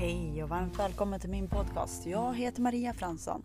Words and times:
Hej 0.00 0.42
och 0.42 0.48
varmt 0.48 0.78
välkommen 0.78 1.20
till 1.20 1.30
min 1.30 1.48
podcast. 1.48 2.06
Jag 2.06 2.34
heter 2.34 2.62
Maria 2.62 2.92
Fransson. 2.92 3.42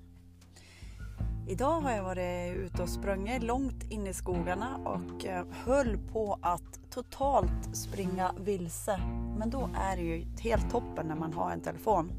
Idag 1.48 1.82
har 1.82 1.92
jag 1.92 2.04
varit 2.04 2.58
ute 2.58 2.82
och 2.82 2.90
sprungit 2.90 3.44
långt 3.44 3.92
in 3.92 4.08
i 4.08 4.14
skogarna 4.14 4.78
och 4.86 5.26
eh, 5.26 5.46
höll 5.52 5.98
på 5.98 6.40
att 6.42 6.80
totalt 6.90 7.76
springa 7.76 8.34
vilse. 8.40 9.00
Men 9.38 9.50
då 9.50 9.70
är 9.76 9.96
det 9.96 10.02
ju 10.02 10.26
helt 10.40 10.72
toppen 10.72 11.08
när 11.08 11.16
man 11.16 11.34
har 11.34 11.52
en 11.52 11.62
telefon. 11.62 12.12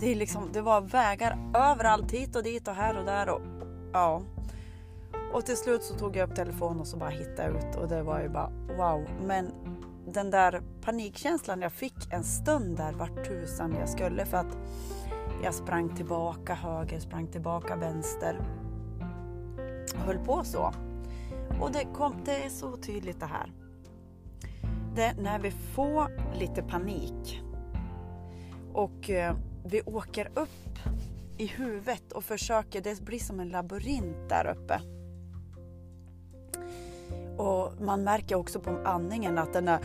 Det, 0.00 0.12
är 0.12 0.14
liksom, 0.14 0.50
det 0.52 0.60
var 0.60 0.80
vägar 0.80 1.52
överallt, 1.54 2.12
hit 2.12 2.36
och 2.36 2.42
dit 2.42 2.68
och 2.68 2.74
här 2.74 2.98
och 2.98 3.04
där. 3.04 3.28
Och, 3.28 3.40
ja. 3.92 4.22
och 5.32 5.46
till 5.46 5.56
slut 5.56 5.82
så 5.82 5.94
tog 5.94 6.16
jag 6.16 6.30
upp 6.30 6.36
telefonen 6.36 6.80
och 6.80 6.86
så 6.86 6.96
bara 6.96 7.10
hittade 7.10 7.42
jag 7.42 7.56
ut 7.56 7.76
och 7.76 7.88
det 7.88 8.02
var 8.02 8.20
ju 8.20 8.28
bara 8.28 8.50
wow. 8.76 9.08
Men 9.26 9.52
den 10.12 10.30
där 10.30 10.62
panikkänslan 10.80 11.62
jag 11.62 11.72
fick 11.72 12.12
en 12.12 12.24
stund 12.24 12.76
där 12.76 12.92
vart 12.92 13.28
tusan 13.28 13.76
jag 13.80 13.88
skulle 13.88 14.26
för 14.26 14.36
att 14.36 14.56
jag 15.42 15.54
sprang 15.54 15.96
tillbaka 15.96 16.54
höger, 16.54 17.00
sprang 17.00 17.26
tillbaka 17.26 17.76
vänster. 17.76 18.40
Höll 19.94 20.18
på 20.18 20.44
så. 20.44 20.72
Och 21.60 21.72
det, 21.72 21.84
kom, 21.94 22.14
det 22.24 22.44
är 22.44 22.48
så 22.48 22.76
tydligt 22.76 23.20
det 23.20 23.26
här. 23.26 23.52
Det 24.94 25.14
när 25.18 25.38
vi 25.38 25.50
får 25.50 26.34
lite 26.38 26.62
panik 26.62 27.42
och 28.72 29.10
eh, 29.10 29.36
vi 29.64 29.82
åker 29.82 30.30
upp 30.34 30.78
i 31.38 31.46
huvudet 31.46 32.12
och 32.12 32.24
försöker, 32.24 32.80
det 32.80 33.00
blir 33.00 33.18
som 33.18 33.40
en 33.40 33.48
labyrint 33.48 34.28
där 34.28 34.56
uppe. 34.56 34.80
Och 37.38 37.72
man 37.80 38.04
märker 38.04 38.34
också 38.34 38.60
på 38.60 38.80
andningen 38.84 39.38
att 39.38 39.52
den 39.52 39.68
är 39.68 39.80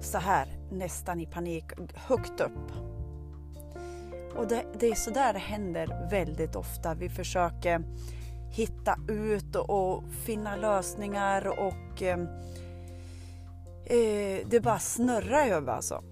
så 0.00 0.18
här 0.18 0.48
nästan 0.70 1.20
i 1.20 1.26
panik, 1.26 1.64
högt 1.94 2.40
upp. 2.40 2.72
Och 4.36 4.48
det, 4.48 4.64
det 4.78 4.86
är 4.86 4.94
så 4.94 5.10
där 5.10 5.32
det 5.32 5.38
händer 5.38 6.08
väldigt 6.10 6.56
ofta. 6.56 6.94
Vi 6.94 7.08
försöker 7.08 7.82
hitta 8.50 8.96
ut 9.08 9.56
och, 9.56 9.70
och 9.70 10.04
finna 10.24 10.56
lösningar 10.56 11.60
och 11.60 12.02
ehm, 12.02 12.28
eh, 13.84 14.46
det 14.50 14.60
bara 14.62 14.78
snurrar 14.78 15.46
över 15.46 15.72
alltså. 15.72 16.02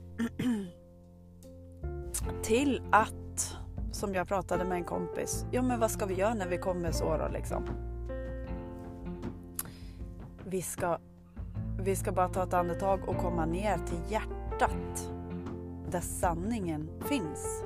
Till 2.43 2.83
att, 2.93 3.57
som 3.93 4.15
jag 4.15 4.29
pratade 4.29 4.65
med 4.65 4.77
en 4.77 4.85
kompis, 4.85 5.47
ja 5.51 5.63
men 5.63 5.81
vad 5.81 5.91
ska 5.91 6.07
vi 6.07 6.15
göra 6.15 6.35
när 6.35 6.49
vi 6.49 6.59
kommer 6.59 6.93
så 6.93 7.17
då 7.17 7.29
liksom? 7.29 7.65
Vi 10.51 10.63
ska, 10.63 10.99
vi 11.81 11.97
ska 11.97 12.13
bara 12.13 12.29
ta 12.29 12.43
ett 12.43 12.55
andetag 12.55 13.09
och 13.09 13.17
komma 13.17 13.47
ner 13.47 13.79
till 13.79 14.13
hjärtat 14.13 15.11
där 15.91 16.01
sanningen 16.01 16.91
finns. 17.05 17.65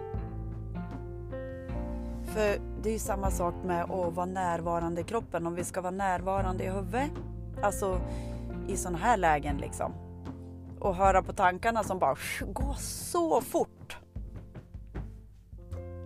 För 2.25 2.59
det 2.83 2.89
är 2.89 2.93
ju 2.93 2.99
samma 2.99 3.31
sak 3.31 3.55
med 3.65 3.83
att 3.83 4.15
vara 4.15 4.27
närvarande 4.27 5.01
i 5.01 5.05
kroppen. 5.05 5.47
Om 5.47 5.55
vi 5.55 5.65
ska 5.65 5.81
vara 5.81 5.91
närvarande 5.91 6.65
i 6.65 6.71
huvudet, 6.71 7.11
alltså 7.63 8.01
i 8.69 8.77
sådana 8.77 8.99
här 8.99 9.17
lägen 9.17 9.57
liksom. 9.57 9.93
Och 10.81 10.97
höra 10.97 11.23
på 11.23 11.33
tankarna 11.33 11.85
som 11.85 11.99
bara 11.99 12.17
går 12.47 12.75
så 12.79 13.41
fort. 13.41 13.97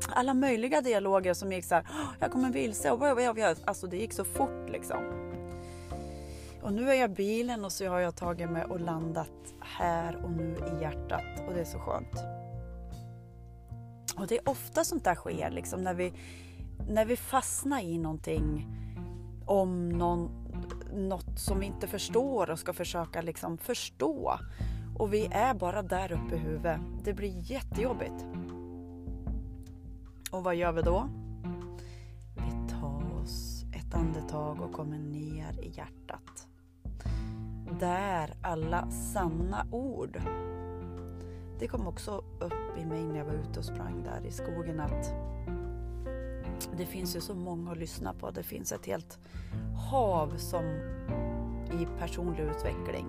Alla 0.08 0.34
möjliga 0.34 0.80
dialoger 0.80 1.34
som 1.34 1.52
gick 1.52 1.64
så 1.64 1.74
här, 1.74 1.86
jag 2.20 2.32
kommer 2.32 2.50
vilse 2.50 2.90
och 2.90 3.02
alltså 3.64 3.86
det 3.86 3.96
gick 3.96 4.12
så 4.12 4.24
fort 4.24 4.68
liksom. 4.68 5.26
Och 6.66 6.72
nu 6.72 6.90
är 6.90 6.94
jag 6.94 7.10
i 7.10 7.14
bilen 7.14 7.64
och 7.64 7.72
så 7.72 7.88
har 7.88 7.98
jag 7.98 8.16
tagit 8.16 8.50
mig 8.50 8.64
och 8.64 8.80
landat 8.80 9.54
här 9.60 10.24
och 10.24 10.30
nu 10.30 10.56
i 10.56 10.82
hjärtat 10.82 11.42
och 11.46 11.54
det 11.54 11.60
är 11.60 11.64
så 11.64 11.78
skönt. 11.78 12.24
Och 14.16 14.26
det 14.26 14.38
är 14.38 14.48
ofta 14.48 14.84
sånt 14.84 15.04
där 15.04 15.14
sker, 15.14 15.50
liksom 15.50 15.82
när 15.82 15.94
vi, 15.94 16.12
när 16.88 17.04
vi 17.04 17.16
fastnar 17.16 17.80
i 17.80 17.98
någonting 17.98 18.66
om 19.46 19.88
någon, 19.88 20.30
något 20.92 21.38
som 21.38 21.60
vi 21.60 21.66
inte 21.66 21.86
förstår 21.86 22.50
och 22.50 22.58
ska 22.58 22.72
försöka 22.72 23.22
liksom 23.22 23.58
förstå. 23.58 24.38
Och 24.98 25.12
vi 25.12 25.26
är 25.26 25.54
bara 25.54 25.82
där 25.82 26.12
uppe 26.12 26.34
i 26.34 26.38
huvudet. 26.38 26.80
Det 27.04 27.12
blir 27.12 27.50
jättejobbigt. 27.50 28.26
Och 30.30 30.44
vad 30.44 30.54
gör 30.54 30.72
vi 30.72 30.82
då? 30.82 31.08
Vi 32.34 32.72
tar 32.80 33.22
oss 33.22 33.64
ett 33.72 33.94
andetag 33.94 34.60
och 34.60 34.72
kommer 34.72 34.98
ner 34.98 35.60
i 35.60 35.68
hjärtat 35.76 36.46
där 37.80 38.34
alla 38.42 38.90
sanna 38.90 39.66
ord. 39.70 40.20
Det 41.58 41.68
kom 41.68 41.86
också 41.86 42.24
upp 42.40 42.78
i 42.78 42.84
mig 42.84 43.04
när 43.04 43.18
jag 43.18 43.24
var 43.24 43.32
ute 43.32 43.58
och 43.58 43.64
sprang 43.64 44.02
där 44.02 44.26
i 44.26 44.30
skogen 44.30 44.80
att 44.80 45.14
det 46.76 46.86
finns 46.86 47.16
ju 47.16 47.20
så 47.20 47.34
många 47.34 47.72
att 47.72 47.78
lyssna 47.78 48.14
på. 48.14 48.30
Det 48.30 48.42
finns 48.42 48.72
ett 48.72 48.86
helt 48.86 49.18
hav 49.90 50.36
som 50.36 50.64
i 51.72 51.86
personlig 51.98 52.42
utveckling. 52.42 53.06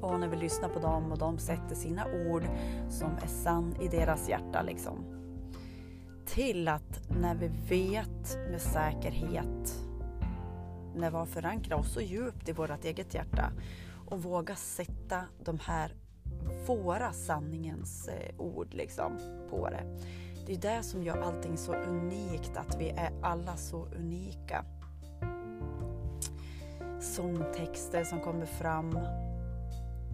Och 0.00 0.20
när 0.20 0.28
vi 0.28 0.36
lyssnar 0.36 0.68
på 0.68 0.78
dem 0.78 1.12
och 1.12 1.18
de 1.18 1.38
sätter 1.38 1.74
sina 1.74 2.06
ord 2.28 2.42
som 2.88 3.10
är 3.22 3.26
sann 3.26 3.74
i 3.80 3.88
deras 3.88 4.28
hjärta 4.28 4.62
liksom. 4.62 5.04
Till 6.26 6.68
att 6.68 7.10
när 7.20 7.34
vi 7.34 7.50
vet 7.68 8.38
med 8.50 8.60
säkerhet 8.60 9.85
när 10.96 11.10
vi 11.10 11.16
har 11.16 11.26
förankrat 11.26 11.80
oss 11.80 11.92
så 11.92 12.00
djupt 12.00 12.48
i 12.48 12.52
vårt 12.52 12.84
eget 12.84 13.14
hjärta 13.14 13.52
och 14.06 14.22
våga 14.22 14.56
sätta 14.56 15.24
de 15.44 15.58
här 15.58 15.92
våra 16.66 17.12
sanningens 17.12 18.08
eh, 18.08 18.40
ord 18.40 18.74
liksom 18.74 19.18
på 19.50 19.70
det. 19.70 19.84
Det 20.46 20.52
är 20.52 20.76
det 20.76 20.82
som 20.82 21.02
gör 21.02 21.16
allting 21.16 21.56
så 21.56 21.74
unikt, 21.74 22.56
att 22.56 22.80
vi 22.80 22.88
är 22.88 23.12
alla 23.22 23.56
så 23.56 23.86
unika. 23.86 24.64
Sångtexter 27.00 28.04
som 28.04 28.20
kommer 28.20 28.46
fram. 28.46 28.96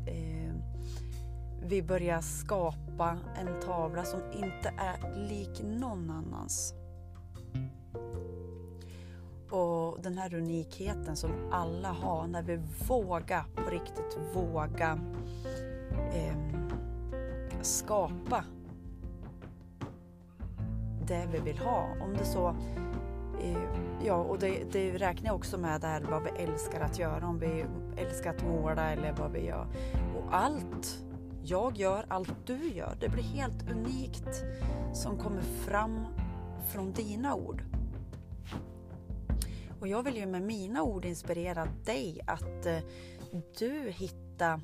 Eh, 0.07 0.55
vi 1.63 1.83
börjar 1.83 2.21
skapa 2.21 3.19
en 3.37 3.61
tavla 3.61 4.05
som 4.05 4.21
inte 4.33 4.75
är 4.79 5.29
lik 5.29 5.63
någon 5.63 6.11
annans. 6.11 6.75
Och 9.53 10.03
den 10.03 10.19
här 10.19 10.35
unikheten 10.35 11.17
som 11.17 11.31
alla 11.51 11.89
har 11.89 12.27
när 12.27 12.43
vi 12.43 12.61
vågar, 12.89 13.45
på 13.55 13.71
riktigt 13.71 14.19
våga 14.35 14.99
eh, 16.13 16.37
skapa 17.63 18.45
det 21.07 21.29
vi 21.33 21.39
vill 21.39 21.59
ha. 21.59 21.87
Om 22.01 22.15
det 22.19 22.25
så 22.25 22.49
eh, 23.43 23.83
Ja, 24.05 24.15
och 24.15 24.39
det, 24.39 24.73
det 24.73 24.93
räknar 24.93 25.27
jag 25.27 25.37
också 25.37 25.59
med 25.59 25.81
där 25.81 26.01
vad 26.11 26.23
vi 26.23 26.31
älskar 26.31 26.81
att 26.81 26.99
göra. 26.99 27.27
Om 27.27 27.39
vi 27.39 27.65
älskar 27.97 28.31
att 28.31 28.45
måla 28.45 28.93
eller 28.93 29.13
vad 29.13 29.33
vi 29.33 29.47
gör. 29.47 29.67
Och 30.17 30.35
allt 30.35 31.03
jag 31.43 31.77
gör, 31.77 32.05
allt 32.09 32.47
du 32.47 32.69
gör, 32.69 32.97
det 33.01 33.09
blir 33.09 33.23
helt 33.23 33.71
unikt 33.71 34.45
som 34.93 35.19
kommer 35.19 35.43
fram 35.43 36.07
från 36.69 36.93
dina 36.93 37.35
ord. 37.35 37.63
Och 39.83 39.89
jag 39.89 40.03
vill 40.03 40.17
ju 40.17 40.27
med 40.27 40.43
mina 40.43 40.83
ord 40.83 41.05
inspirera 41.05 41.69
dig 41.85 42.21
att 42.27 42.67
eh, 42.67 42.79
du 43.59 43.91
hittar 43.91 44.61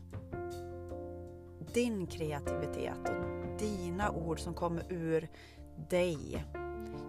din 1.75 2.07
kreativitet 2.07 3.09
och 3.09 3.59
dina 3.59 4.11
ord 4.11 4.41
som 4.41 4.55
kommer 4.55 4.93
ur 4.93 5.29
dig. 5.91 6.45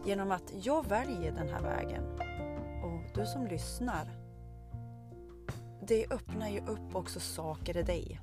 Genom 0.06 0.31
att 0.31 0.53
jag 0.66 0.88
väljer 0.88 1.31
den 1.31 1.50
här 1.50 1.62
vägen. 1.62 2.03
Och 2.84 3.16
du 3.16 3.25
som 3.25 3.48
lyssnar, 3.48 4.12
det 5.88 6.12
öppnar 6.12 6.50
ju 6.50 6.59
upp 6.59 6.95
också 6.95 7.19
saker 7.19 7.78
i 7.78 7.83
dig. 7.83 8.19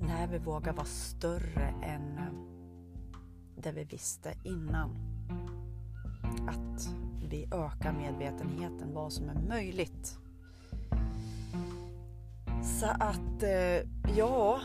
När 0.00 0.26
vi 0.26 0.38
vågar 0.38 0.72
vara 0.72 0.86
större 0.86 1.74
än 1.82 2.20
det 3.56 3.72
vi 3.72 3.84
visste 3.84 4.34
innan. 4.44 4.90
Att 6.48 7.05
vi 7.28 7.48
ökar 7.52 7.92
medvetenheten 7.92 8.94
vad 8.94 9.12
som 9.12 9.28
är 9.28 9.48
möjligt. 9.48 10.18
Så 12.62 12.86
att, 12.86 13.42
eh, 13.42 14.16
ja, 14.16 14.60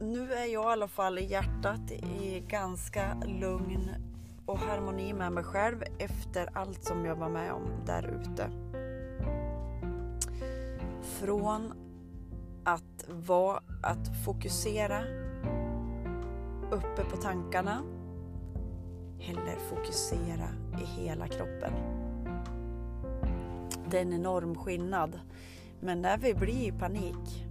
nu 0.00 0.32
är 0.32 0.52
jag 0.52 0.64
i 0.64 0.72
alla 0.72 0.88
fall 0.88 1.18
i 1.18 1.24
hjärtat 1.24 1.90
i 1.90 2.44
ganska 2.48 3.14
lugn 3.26 3.90
och 4.46 4.58
harmoni 4.58 5.12
med 5.12 5.32
mig 5.32 5.44
själv 5.44 5.82
efter 5.98 6.48
allt 6.52 6.84
som 6.84 7.04
jag 7.04 7.16
var 7.16 7.28
med 7.28 7.52
om 7.52 7.68
där 7.86 8.20
ute. 8.20 8.50
Från 11.02 11.72
att 12.64 13.04
vara, 13.08 13.62
att 13.82 14.24
fokusera 14.24 15.02
uppe 16.70 17.04
på 17.10 17.16
tankarna 17.16 17.82
Eller 19.20 19.56
fokusera 19.58 20.48
i 20.80 20.84
hela 20.84 21.28
kroppen. 21.28 21.72
Det 23.90 23.98
är 23.98 24.02
en 24.02 24.12
enorm 24.12 24.54
skillnad. 24.54 25.20
Men 25.80 26.02
när 26.02 26.18
vi 26.18 26.34
blir 26.34 26.68
i 26.68 26.72
panik, 26.72 27.46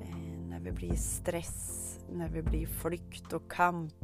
eh, 0.00 0.16
när 0.48 0.60
vi 0.60 0.72
blir 0.72 0.94
stress, 0.94 1.98
när 2.12 2.28
vi 2.28 2.42
blir 2.42 2.66
flykt 2.66 3.32
och 3.32 3.50
kamp 3.50 3.94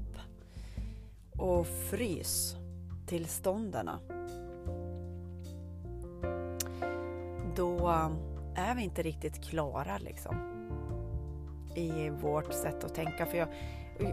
och 1.39 1.67
frys 1.67 2.57
tillståndarna. 3.07 3.99
Då 7.57 7.89
är 8.55 8.75
vi 8.75 8.83
inte 8.83 9.03
riktigt 9.03 9.45
klara 9.45 9.99
liksom 9.99 10.37
i 11.75 12.11
vårt 12.11 12.53
sätt 12.53 12.85
att 12.85 12.95
tänka. 12.95 13.27
För 13.27 13.39
jag, 13.39 13.49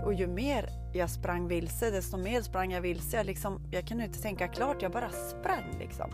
och 0.04 0.14
ju 0.14 0.28
mer 0.28 0.70
jag 0.94 1.10
sprang 1.10 1.48
vilse, 1.48 1.92
desto 1.92 2.18
mer 2.18 2.42
sprang 2.42 2.72
jag 2.72 2.82
vilse. 2.82 3.18
Jag, 3.18 3.26
liksom, 3.26 3.62
jag 3.72 3.88
kunde 3.88 4.04
inte 4.04 4.22
tänka 4.22 4.48
klart, 4.48 4.82
jag 4.82 4.92
bara 4.92 5.10
sprang 5.10 5.78
liksom. 5.80 6.10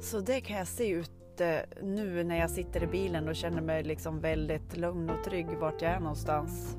Så 0.00 0.20
det 0.20 0.40
kan 0.40 0.56
jag 0.56 0.66
se 0.66 0.88
ute 0.88 1.66
eh, 1.78 1.84
nu 1.84 2.24
när 2.24 2.38
jag 2.38 2.50
sitter 2.50 2.82
i 2.82 2.86
bilen 2.86 3.28
och 3.28 3.36
känner 3.36 3.62
mig 3.62 3.82
liksom 3.82 4.20
väldigt 4.20 4.76
lugn 4.76 5.10
och 5.10 5.24
trygg 5.24 5.46
vart 5.60 5.82
jag 5.82 5.90
är 5.90 6.00
någonstans. 6.00 6.76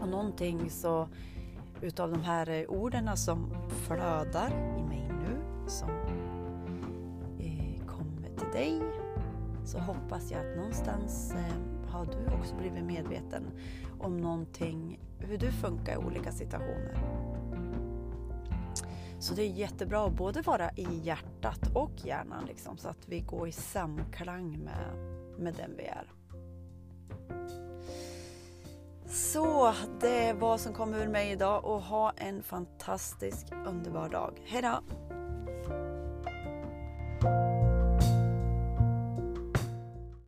Och 0.00 0.08
någonting 0.08 0.70
så 0.70 1.08
utav 1.82 2.10
de 2.10 2.22
här 2.22 2.50
eh, 2.50 2.68
orden 2.68 3.16
som 3.16 3.54
flödar 3.68 4.50
i 4.78 4.82
mig 4.82 5.08
nu, 5.08 5.36
som 5.66 5.90
eh, 7.38 7.86
kommer 7.86 8.28
till 8.38 8.52
dig, 8.52 8.82
så 9.66 9.78
hoppas 9.78 10.30
jag 10.30 10.40
att 10.40 10.56
någonstans 10.56 11.32
eh, 11.32 11.90
har 11.90 12.06
du 12.06 12.34
också 12.34 12.54
blivit 12.54 12.84
medveten 12.84 13.50
om 14.00 14.16
någonting, 14.16 15.00
hur 15.18 15.38
du 15.38 15.52
funkar 15.52 15.92
i 15.94 15.96
olika 15.96 16.32
situationer. 16.32 16.98
Så 19.18 19.34
det 19.34 19.42
är 19.42 19.50
jättebra 19.50 20.06
att 20.06 20.12
både 20.12 20.42
vara 20.42 20.70
i 20.70 20.86
hjärtat 21.02 21.70
och 21.74 21.92
hjärnan 21.96 22.44
liksom, 22.46 22.78
så 22.78 22.88
att 22.88 23.08
vi 23.08 23.20
går 23.20 23.48
i 23.48 23.52
samklang 23.52 24.58
med, 24.58 24.96
med 25.38 25.54
den 25.54 25.76
vi 25.76 25.84
är. 25.84 26.12
Så 29.06 29.72
det 30.00 30.32
var 30.32 30.40
vad 30.40 30.60
som 30.60 30.72
kom 30.72 30.94
ur 30.94 31.08
mig 31.08 31.30
idag 31.30 31.64
och 31.64 31.82
ha 31.82 32.12
en 32.16 32.42
fantastisk 32.42 33.46
underbar 33.66 34.08
dag. 34.08 34.42
Hejdå! 34.44 34.82